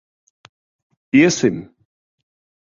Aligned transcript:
Iesim. 1.19 1.57